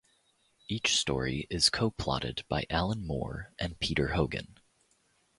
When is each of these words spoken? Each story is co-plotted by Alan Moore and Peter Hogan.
Each 0.67 0.95
story 0.97 1.45
is 1.51 1.69
co-plotted 1.69 2.43
by 2.49 2.65
Alan 2.71 3.05
Moore 3.05 3.53
and 3.59 3.77
Peter 3.79 4.13
Hogan. 4.13 4.57